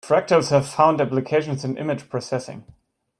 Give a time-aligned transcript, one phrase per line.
[0.03, 2.65] Fractals have found applications in image processing.